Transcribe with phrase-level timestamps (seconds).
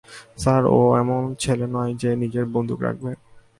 [0.37, 3.11] Sir, ও এমন ছেলে নয়, যে নিজের বন্দুক রাখবে।